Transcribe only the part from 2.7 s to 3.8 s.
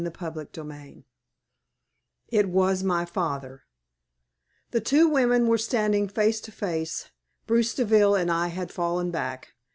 MY FATHER"